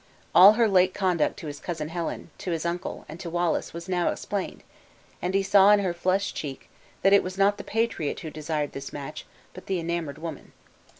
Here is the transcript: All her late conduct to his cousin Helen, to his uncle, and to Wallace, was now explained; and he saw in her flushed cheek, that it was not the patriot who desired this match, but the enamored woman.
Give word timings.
All 0.33 0.53
her 0.53 0.67
late 0.67 0.95
conduct 0.95 1.37
to 1.37 1.45
his 1.45 1.59
cousin 1.59 1.89
Helen, 1.89 2.31
to 2.39 2.49
his 2.49 2.65
uncle, 2.65 3.05
and 3.07 3.19
to 3.19 3.29
Wallace, 3.29 3.71
was 3.71 3.87
now 3.87 4.09
explained; 4.09 4.63
and 5.21 5.35
he 5.35 5.43
saw 5.43 5.69
in 5.69 5.79
her 5.81 5.93
flushed 5.93 6.35
cheek, 6.35 6.71
that 7.03 7.13
it 7.13 7.21
was 7.21 7.37
not 7.37 7.59
the 7.59 7.63
patriot 7.63 8.21
who 8.21 8.31
desired 8.31 8.71
this 8.71 8.91
match, 8.91 9.27
but 9.53 9.67
the 9.67 9.79
enamored 9.79 10.17
woman. 10.17 10.53